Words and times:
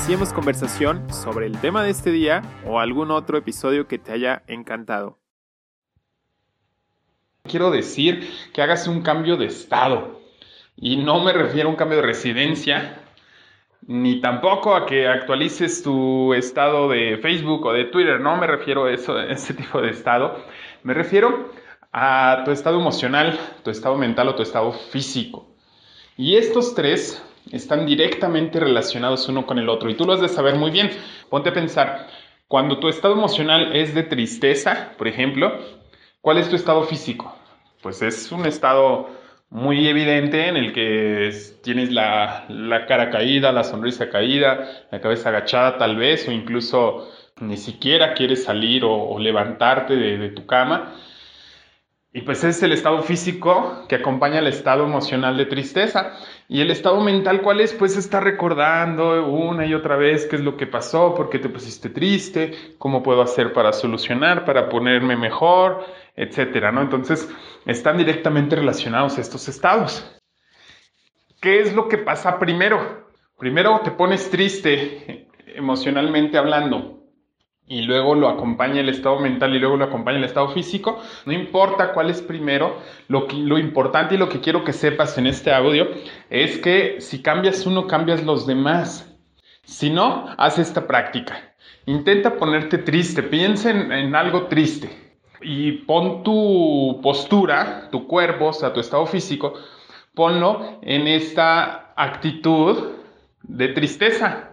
iniciemos 0.00 0.32
conversación 0.32 1.12
sobre 1.12 1.44
el 1.44 1.60
tema 1.60 1.84
de 1.84 1.90
este 1.90 2.10
día 2.10 2.40
o 2.64 2.80
algún 2.80 3.10
otro 3.10 3.36
episodio 3.36 3.86
que 3.86 3.98
te 3.98 4.12
haya 4.12 4.42
encantado. 4.46 5.18
Quiero 7.42 7.70
decir 7.70 8.26
que 8.54 8.62
hagas 8.62 8.88
un 8.88 9.02
cambio 9.02 9.36
de 9.36 9.44
estado. 9.44 10.22
Y 10.74 10.96
no 10.96 11.22
me 11.22 11.34
refiero 11.34 11.68
a 11.68 11.72
un 11.72 11.76
cambio 11.76 11.98
de 11.98 12.06
residencia, 12.06 12.98
ni 13.82 14.22
tampoco 14.22 14.74
a 14.74 14.86
que 14.86 15.06
actualices 15.06 15.82
tu 15.82 16.32
estado 16.32 16.88
de 16.88 17.18
Facebook 17.18 17.66
o 17.66 17.74
de 17.74 17.84
Twitter. 17.84 18.20
No 18.20 18.38
me 18.38 18.46
refiero 18.46 18.86
a, 18.86 18.92
eso, 18.92 19.18
a 19.18 19.26
ese 19.26 19.52
tipo 19.52 19.82
de 19.82 19.90
estado. 19.90 20.42
Me 20.82 20.94
refiero 20.94 21.52
a 21.92 22.40
tu 22.46 22.52
estado 22.52 22.80
emocional, 22.80 23.38
tu 23.62 23.70
estado 23.70 23.98
mental 23.98 24.28
o 24.28 24.34
tu 24.34 24.42
estado 24.42 24.72
físico. 24.72 25.46
Y 26.16 26.36
estos 26.36 26.74
tres 26.74 27.22
están 27.52 27.86
directamente 27.86 28.60
relacionados 28.60 29.28
uno 29.28 29.46
con 29.46 29.58
el 29.58 29.68
otro 29.68 29.90
y 29.90 29.94
tú 29.94 30.04
lo 30.04 30.12
has 30.12 30.20
de 30.20 30.28
saber 30.28 30.56
muy 30.56 30.70
bien. 30.70 30.90
Ponte 31.28 31.50
a 31.50 31.54
pensar, 31.54 32.08
cuando 32.48 32.78
tu 32.78 32.88
estado 32.88 33.14
emocional 33.14 33.76
es 33.76 33.94
de 33.94 34.02
tristeza, 34.02 34.92
por 34.98 35.08
ejemplo, 35.08 35.58
¿cuál 36.20 36.38
es 36.38 36.48
tu 36.48 36.56
estado 36.56 36.82
físico? 36.82 37.34
Pues 37.82 38.02
es 38.02 38.30
un 38.32 38.46
estado 38.46 39.08
muy 39.50 39.88
evidente 39.88 40.48
en 40.48 40.56
el 40.56 40.72
que 40.72 41.32
tienes 41.62 41.90
la, 41.90 42.44
la 42.48 42.86
cara 42.86 43.10
caída, 43.10 43.52
la 43.52 43.64
sonrisa 43.64 44.10
caída, 44.10 44.86
la 44.90 45.00
cabeza 45.00 45.30
agachada 45.30 45.78
tal 45.78 45.96
vez, 45.96 46.28
o 46.28 46.32
incluso 46.32 47.08
ni 47.40 47.56
siquiera 47.56 48.14
quieres 48.14 48.44
salir 48.44 48.84
o, 48.84 49.18
levantarte 49.18 49.96
de 49.96 50.28
tu 50.30 50.46
cama. 50.46 50.94
Y 52.12 52.22
pues 52.22 52.42
es 52.42 52.60
el 52.64 52.72
estado 52.72 53.02
físico 53.02 53.84
que 53.88 53.94
acompaña 53.94 54.38
al 54.38 54.48
estado 54.48 54.84
emocional 54.84 55.36
de 55.36 55.46
tristeza. 55.46 56.16
Y 56.48 56.60
el 56.60 56.72
estado 56.72 57.00
mental, 57.00 57.40
¿cuál 57.40 57.60
es? 57.60 57.72
Pues 57.72 57.96
está 57.96 58.18
recordando 58.18 59.28
una 59.28 59.64
y 59.64 59.74
otra 59.74 59.94
vez 59.94 60.26
qué 60.26 60.34
es 60.34 60.42
lo 60.42 60.56
que 60.56 60.66
pasó, 60.66 61.14
por 61.14 61.30
qué 61.30 61.38
te 61.38 61.48
pusiste 61.48 61.88
triste, 61.88 62.74
cómo 62.78 63.04
puedo 63.04 63.22
hacer 63.22 63.52
para 63.52 63.72
solucionar, 63.72 64.44
para 64.44 64.68
ponerme 64.68 65.16
mejor, 65.16 65.86
etcétera, 66.16 66.72
¿no? 66.72 66.82
Entonces, 66.82 67.28
están 67.64 67.96
directamente 67.96 68.56
relacionados 68.56 69.16
estos 69.16 69.48
estados. 69.48 70.20
¿Qué 71.40 71.60
es 71.60 71.74
lo 71.74 71.88
que 71.88 71.98
pasa 71.98 72.40
primero? 72.40 73.08
Primero 73.38 73.80
te 73.84 73.92
pones 73.92 74.28
triste 74.30 75.28
emocionalmente 75.54 76.36
hablando 76.36 76.99
y 77.70 77.82
luego 77.82 78.16
lo 78.16 78.28
acompaña 78.28 78.80
el 78.80 78.88
estado 78.88 79.20
mental 79.20 79.54
y 79.54 79.60
luego 79.60 79.76
lo 79.76 79.84
acompaña 79.84 80.18
el 80.18 80.24
estado 80.24 80.48
físico, 80.48 81.00
no 81.24 81.32
importa 81.32 81.92
cuál 81.92 82.10
es 82.10 82.20
primero, 82.20 82.76
lo, 83.06 83.28
que, 83.28 83.36
lo 83.36 83.58
importante 83.58 84.16
y 84.16 84.18
lo 84.18 84.28
que 84.28 84.40
quiero 84.40 84.64
que 84.64 84.72
sepas 84.72 85.16
en 85.18 85.28
este 85.28 85.52
audio 85.52 85.86
es 86.30 86.58
que 86.58 87.00
si 87.00 87.22
cambias 87.22 87.64
uno, 87.66 87.86
cambias 87.86 88.24
los 88.24 88.44
demás. 88.44 89.06
Si 89.62 89.88
no, 89.88 90.26
haz 90.36 90.58
esta 90.58 90.88
práctica. 90.88 91.54
Intenta 91.86 92.34
ponerte 92.34 92.76
triste, 92.76 93.22
piensa 93.22 93.70
en, 93.70 93.92
en 93.92 94.16
algo 94.16 94.46
triste 94.48 94.90
y 95.40 95.70
pon 95.70 96.24
tu 96.24 96.98
postura, 97.00 97.88
tu 97.92 98.08
cuerpo, 98.08 98.46
o 98.46 98.52
sea, 98.52 98.72
tu 98.72 98.80
estado 98.80 99.06
físico, 99.06 99.54
ponlo 100.12 100.80
en 100.82 101.06
esta 101.06 101.92
actitud 101.94 102.94
de 103.44 103.68
tristeza, 103.68 104.49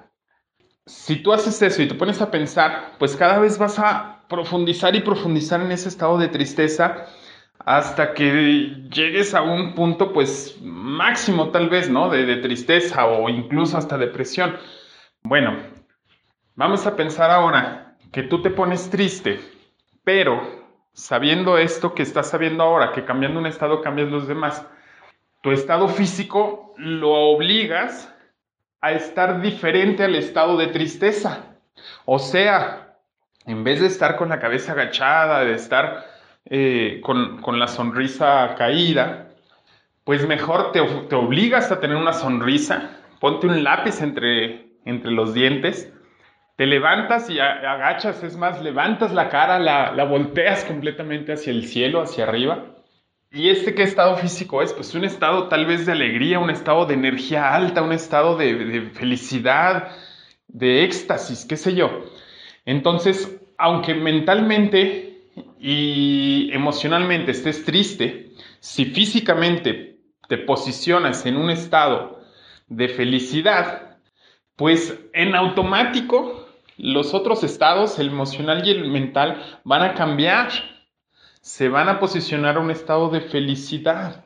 si 0.87 1.17
tú 1.17 1.33
haces 1.33 1.61
eso 1.61 1.81
y 1.81 1.87
te 1.87 1.95
pones 1.95 2.21
a 2.21 2.31
pensar, 2.31 2.93
pues 2.97 3.15
cada 3.15 3.39
vez 3.39 3.57
vas 3.57 3.77
a 3.77 4.23
profundizar 4.29 4.95
y 4.95 5.01
profundizar 5.01 5.61
en 5.61 5.71
ese 5.71 5.89
estado 5.89 6.17
de 6.17 6.29
tristeza 6.29 7.05
hasta 7.59 8.13
que 8.13 8.87
llegues 8.89 9.33
a 9.35 9.41
un 9.41 9.75
punto 9.75 10.13
pues 10.13 10.57
máximo 10.61 11.49
tal 11.49 11.69
vez, 11.69 11.89
¿no? 11.89 12.09
De, 12.09 12.37
tristeza 12.37 13.05
o 13.05 13.27
incluso 13.27 13.77
hasta 13.77 13.97
depresión. 13.97 14.55
Bueno, 15.23 15.57
vamos 16.55 16.87
a 16.87 16.95
pensar 16.95 17.31
ahora 17.31 17.97
que 18.13 18.23
tú 18.23 18.41
te 18.41 18.49
pones 18.49 18.89
triste, 18.89 19.41
pero 20.05 20.41
sabiendo 20.93 21.57
esto 21.57 21.93
que 21.93 22.03
estás 22.03 22.29
sabiendo 22.29 22.63
ahora, 22.63 22.93
que 22.93 23.03
cambiando 23.03 23.39
un 23.39 23.45
estado 23.45 23.81
cambias 23.81 24.09
los 24.09 24.27
demás, 24.27 24.65
tu 25.43 25.51
estado 25.51 25.89
físico 25.89 26.73
lo 26.77 27.11
obligas 27.11 28.13
a 28.81 28.91
estar 28.91 29.41
diferente 29.41 30.03
al 30.03 30.15
estado 30.15 30.57
de 30.57 30.67
tristeza. 30.67 31.57
O 32.05 32.19
sea, 32.19 32.95
en 33.45 33.63
vez 33.63 33.81
de 33.81 33.87
estar 33.87 34.15
con 34.17 34.29
la 34.29 34.39
cabeza 34.39 34.73
agachada, 34.73 35.43
de 35.43 35.53
estar 35.53 36.05
eh, 36.45 37.01
con, 37.03 37.41
con, 37.41 37.59
la 37.59 37.67
sonrisa 37.67 38.55
caída, 38.57 39.29
pues 40.03 40.27
mejor 40.27 40.71
te, 40.71 40.81
te, 40.81 41.15
obligas 41.15 41.71
a 41.71 41.79
tener 41.79 41.97
una 41.97 42.13
sonrisa, 42.13 42.91
ponte 43.19 43.47
un 43.47 43.63
lápiz 43.63 44.01
entre, 44.01 44.67
entre 44.85 45.11
los 45.11 45.33
dientes, 45.33 45.93
te 46.55 46.65
levantas 46.65 47.29
y 47.29 47.39
agachas, 47.39 48.23
es 48.23 48.35
más, 48.35 48.61
levantas 48.61 49.13
la 49.13 49.29
cara, 49.29 49.59
la, 49.59 49.91
la 49.91 50.05
volteas 50.05 50.63
completamente 50.65 51.33
hacia 51.33 51.51
el 51.51 51.67
cielo, 51.67 52.01
hacia 52.01 52.23
arriba. 52.23 52.76
¿Y 53.37 53.49
este 53.49 53.75
qué 53.75 53.83
estado 53.83 54.17
físico 54.17 54.63
es? 54.63 54.73
Pues 54.73 54.95
un 54.95 55.03
estado 55.03 55.47
tal 55.47 55.67
vez 55.67 55.85
de 55.85 55.91
alegría, 55.91 56.39
un 56.39 56.49
estado 56.49 56.87
de 56.87 56.95
energía 56.95 57.53
alta, 57.53 57.83
un 57.83 57.91
estado 57.91 58.35
de, 58.35 58.55
de 58.55 58.81
felicidad, 58.89 59.91
de 60.47 60.83
éxtasis, 60.83 61.45
qué 61.45 61.55
sé 61.55 61.75
yo. 61.75 62.05
Entonces, 62.65 63.39
aunque 63.59 63.93
mentalmente 63.93 65.21
y 65.59 66.49
emocionalmente 66.51 67.29
estés 67.29 67.63
triste, 67.63 68.31
si 68.59 68.85
físicamente 68.85 69.99
te 70.27 70.39
posicionas 70.39 71.23
en 71.27 71.37
un 71.37 71.51
estado 71.51 72.19
de 72.65 72.89
felicidad, 72.89 73.99
pues 74.55 74.99
en 75.13 75.35
automático 75.35 76.47
los 76.77 77.13
otros 77.13 77.43
estados, 77.43 77.99
el 77.99 78.07
emocional 78.07 78.67
y 78.67 78.71
el 78.71 78.89
mental, 78.89 79.59
van 79.63 79.83
a 79.83 79.93
cambiar 79.93 80.49
se 81.47 81.69
van 81.69 81.87
a 81.87 81.97
posicionar 81.97 82.57
a 82.57 82.59
un 82.59 82.71
estado 82.71 83.09
de 83.09 83.21
felicidad. 83.21 84.25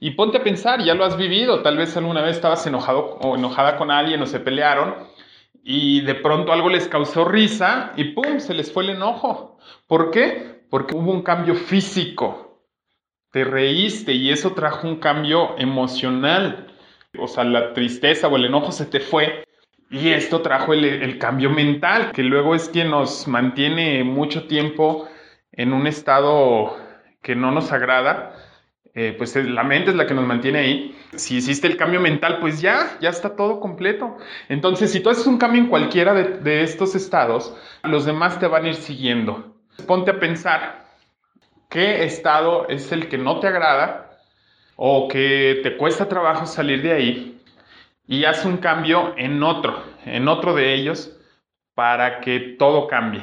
Y 0.00 0.10
ponte 0.10 0.38
a 0.38 0.42
pensar, 0.42 0.82
ya 0.82 0.94
lo 0.94 1.04
has 1.04 1.16
vivido, 1.16 1.62
tal 1.62 1.76
vez 1.76 1.96
alguna 1.96 2.22
vez 2.22 2.34
estabas 2.34 2.66
enojado 2.66 3.18
o 3.22 3.36
enojada 3.36 3.76
con 3.76 3.92
alguien 3.92 4.20
o 4.20 4.26
se 4.26 4.40
pelearon 4.40 4.96
y 5.62 6.00
de 6.00 6.16
pronto 6.16 6.52
algo 6.52 6.68
les 6.68 6.88
causó 6.88 7.24
risa 7.24 7.92
y 7.96 8.14
¡pum! 8.14 8.40
se 8.40 8.54
les 8.54 8.72
fue 8.72 8.82
el 8.82 8.90
enojo. 8.90 9.58
¿Por 9.86 10.10
qué? 10.10 10.64
Porque 10.68 10.96
hubo 10.96 11.12
un 11.12 11.22
cambio 11.22 11.54
físico. 11.54 12.64
Te 13.30 13.44
reíste 13.44 14.12
y 14.12 14.30
eso 14.30 14.50
trajo 14.52 14.88
un 14.88 14.96
cambio 14.96 15.56
emocional. 15.56 16.74
O 17.16 17.28
sea, 17.28 17.44
la 17.44 17.74
tristeza 17.74 18.26
o 18.26 18.34
el 18.34 18.46
enojo 18.46 18.72
se 18.72 18.86
te 18.86 18.98
fue 18.98 19.44
y 19.88 20.08
esto 20.08 20.40
trajo 20.40 20.72
el, 20.72 20.84
el 20.84 21.16
cambio 21.18 21.50
mental, 21.50 22.10
que 22.10 22.24
luego 22.24 22.56
es 22.56 22.68
quien 22.68 22.90
nos 22.90 23.28
mantiene 23.28 24.02
mucho 24.02 24.48
tiempo 24.48 25.08
en 25.52 25.72
un 25.72 25.86
estado 25.86 26.76
que 27.22 27.34
no 27.34 27.50
nos 27.50 27.72
agrada, 27.72 28.34
eh, 28.94 29.14
pues 29.16 29.36
la 29.36 29.62
mente 29.62 29.90
es 29.90 29.96
la 29.96 30.06
que 30.06 30.14
nos 30.14 30.26
mantiene 30.26 30.58
ahí. 30.58 30.98
Si 31.14 31.36
hiciste 31.36 31.66
el 31.66 31.76
cambio 31.76 32.00
mental, 32.00 32.38
pues 32.40 32.60
ya, 32.60 32.96
ya 33.00 33.10
está 33.10 33.36
todo 33.36 33.60
completo. 33.60 34.16
Entonces, 34.48 34.90
si 34.90 35.00
tú 35.00 35.10
haces 35.10 35.26
un 35.26 35.38
cambio 35.38 35.62
en 35.62 35.68
cualquiera 35.68 36.14
de, 36.14 36.38
de 36.38 36.62
estos 36.62 36.94
estados, 36.94 37.56
los 37.82 38.04
demás 38.04 38.38
te 38.38 38.46
van 38.46 38.64
a 38.64 38.68
ir 38.68 38.74
siguiendo. 38.74 39.56
Ponte 39.86 40.10
a 40.10 40.20
pensar 40.20 40.86
qué 41.68 42.04
estado 42.04 42.68
es 42.68 42.90
el 42.92 43.08
que 43.08 43.18
no 43.18 43.38
te 43.40 43.46
agrada 43.46 44.18
o 44.76 45.08
que 45.08 45.60
te 45.62 45.76
cuesta 45.76 46.08
trabajo 46.08 46.46
salir 46.46 46.82
de 46.82 46.92
ahí 46.92 47.40
y 48.06 48.24
haz 48.24 48.44
un 48.44 48.56
cambio 48.56 49.14
en 49.16 49.42
otro, 49.42 49.84
en 50.04 50.26
otro 50.26 50.52
de 50.52 50.74
ellos 50.74 51.16
para 51.74 52.20
que 52.20 52.40
todo 52.58 52.88
cambie. 52.88 53.22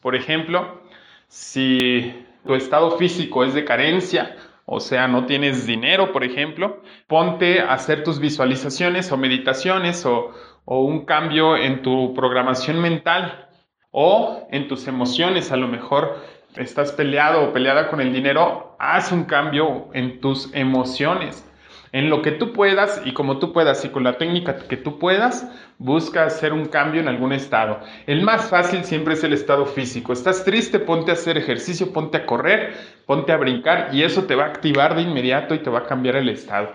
Por 0.00 0.16
ejemplo, 0.16 0.82
si 1.28 2.26
tu 2.44 2.54
estado 2.54 2.98
físico 2.98 3.44
es 3.44 3.54
de 3.54 3.64
carencia, 3.64 4.36
o 4.64 4.80
sea, 4.80 5.08
no 5.08 5.24
tienes 5.24 5.66
dinero, 5.66 6.12
por 6.12 6.24
ejemplo, 6.24 6.82
ponte 7.06 7.60
a 7.60 7.72
hacer 7.72 8.04
tus 8.04 8.18
visualizaciones 8.18 9.10
o 9.12 9.16
meditaciones 9.16 10.04
o, 10.04 10.34
un 10.66 11.06
cambio 11.06 11.56
en 11.56 11.80
tu 11.80 12.12
programación 12.12 12.82
mental 12.82 13.48
o 13.90 14.46
en 14.50 14.68
tus 14.68 14.86
emociones. 14.86 15.50
A 15.50 15.56
lo 15.56 15.68
mejor 15.68 16.22
estás 16.56 16.92
peleado 16.92 17.48
o 17.48 17.52
peleada 17.54 17.88
con 17.88 18.02
el 18.02 18.12
dinero, 18.12 18.76
haz 18.78 19.10
un 19.10 19.24
cambio 19.24 19.88
en 19.94 20.20
tus 20.20 20.54
emociones. 20.54 21.47
En 21.92 22.10
lo 22.10 22.22
que 22.22 22.32
tú 22.32 22.52
puedas 22.52 23.00
y 23.04 23.12
como 23.12 23.38
tú 23.38 23.52
puedas 23.52 23.84
y 23.84 23.88
con 23.88 24.04
la 24.04 24.18
técnica 24.18 24.56
que 24.56 24.76
tú 24.76 24.98
puedas, 24.98 25.50
busca 25.78 26.24
hacer 26.24 26.52
un 26.52 26.66
cambio 26.66 27.00
en 27.00 27.08
algún 27.08 27.32
estado. 27.32 27.80
El 28.06 28.22
más 28.22 28.48
fácil 28.48 28.84
siempre 28.84 29.14
es 29.14 29.24
el 29.24 29.32
estado 29.32 29.66
físico. 29.66 30.12
Estás 30.12 30.44
triste, 30.44 30.78
ponte 30.78 31.10
a 31.10 31.14
hacer 31.14 31.38
ejercicio, 31.38 31.92
ponte 31.92 32.18
a 32.18 32.26
correr, 32.26 32.74
ponte 33.06 33.32
a 33.32 33.36
brincar 33.36 33.90
y 33.92 34.02
eso 34.02 34.24
te 34.24 34.34
va 34.34 34.44
a 34.44 34.48
activar 34.48 34.94
de 34.94 35.02
inmediato 35.02 35.54
y 35.54 35.60
te 35.60 35.70
va 35.70 35.80
a 35.80 35.86
cambiar 35.86 36.16
el 36.16 36.28
estado. 36.28 36.72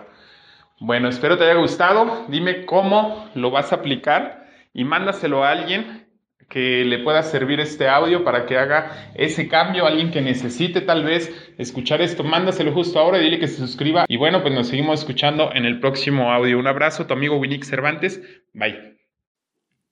Bueno, 0.80 1.08
espero 1.10 1.38
te 1.38 1.46
haya 1.46 1.60
gustado. 1.60 2.26
Dime 2.28 2.66
cómo 2.66 3.30
lo 3.36 3.52
vas 3.52 3.72
a 3.72 3.78
aplicar 3.78 4.48
y 4.74 4.84
mándaselo 4.84 5.44
a 5.44 5.52
alguien 5.52 6.03
que 6.50 6.86
le 6.86 7.00
pueda 7.00 7.24
servir 7.24 7.60
este 7.60 7.88
audio 7.88 8.24
para 8.24 8.46
que 8.46 8.58
haga 8.58 9.12
ese 9.16 9.48
cambio, 9.48 9.86
alguien 9.86 10.12
que 10.12 10.22
necesite 10.22 10.82
tal 10.82 11.04
vez 11.04 11.54
escuchar 11.58 12.02
esto, 12.02 12.24
mándaselo 12.24 12.74
justo 12.74 13.00
ahora 13.00 13.20
y 13.20 13.24
dile 13.24 13.40
que 13.40 13.48
se 13.48 13.58
suscriba. 13.58 14.06
Y 14.08 14.18
bueno, 14.18 14.42
pues 14.42 14.54
nos 14.54 14.68
seguimos 14.68 15.00
escuchando 15.00 15.52
en 15.54 15.66
el 15.66 15.80
próximo 15.80 16.32
audio. 16.32 16.60
Un 16.60 16.68
abrazo, 16.68 17.06
tu 17.06 17.14
amigo 17.14 17.38
Winnick 17.38 17.64
Cervantes. 17.64 18.22
Bye. 18.54 18.94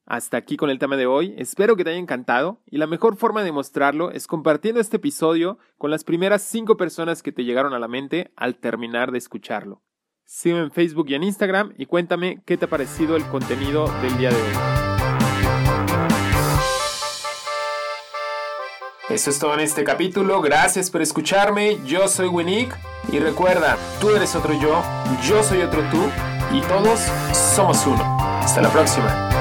Hasta 0.04 0.36
aquí 0.36 0.56
con 0.56 0.68
el 0.68 0.78
tema 0.78 0.96
de 0.96 1.06
hoy, 1.06 1.34
espero 1.38 1.76
que 1.76 1.84
te 1.84 1.90
haya 1.90 1.98
encantado 1.98 2.60
y 2.66 2.78
la 2.78 2.86
mejor 2.86 3.16
forma 3.16 3.44
de 3.44 3.52
mostrarlo 3.52 4.10
es 4.10 4.26
compartiendo 4.26 4.80
este 4.80 4.96
episodio 4.96 5.58
con 5.78 5.90
las 5.90 6.02
primeras 6.02 6.42
cinco 6.42 6.76
personas 6.76 7.22
que 7.22 7.32
te 7.32 7.44
llegaron 7.44 7.72
a 7.72 7.78
la 7.78 7.88
mente 7.88 8.32
al 8.36 8.56
terminar 8.56 9.12
de 9.12 9.18
escucharlo. 9.18 9.82
Sígueme 10.24 10.62
en 10.62 10.70
Facebook 10.70 11.06
y 11.08 11.14
en 11.14 11.22
Instagram 11.22 11.74
y 11.78 11.86
cuéntame 11.86 12.42
qué 12.44 12.56
te 12.56 12.64
ha 12.64 12.68
parecido 12.68 13.16
el 13.16 13.24
contenido 13.26 13.86
del 14.02 14.18
día 14.18 14.30
de 14.30 14.36
hoy. 14.36 14.91
Eso 19.12 19.28
es 19.28 19.38
todo 19.38 19.52
en 19.52 19.60
este 19.60 19.84
capítulo. 19.84 20.40
Gracias 20.40 20.90
por 20.90 21.02
escucharme. 21.02 21.78
Yo 21.84 22.08
soy 22.08 22.28
Winnick. 22.28 22.74
Y 23.12 23.18
recuerda, 23.18 23.76
tú 24.00 24.08
eres 24.08 24.34
otro 24.34 24.54
yo, 24.54 24.82
yo 25.22 25.42
soy 25.42 25.60
otro 25.60 25.82
tú. 25.90 26.02
Y 26.50 26.62
todos 26.62 26.98
somos 27.54 27.86
uno. 27.86 28.02
Hasta 28.42 28.62
la 28.62 28.70
próxima. 28.70 29.31